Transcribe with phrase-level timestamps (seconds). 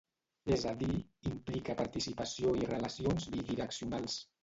[0.55, 0.95] És a dir,
[1.33, 4.23] implica participació i relacions bidireccionals.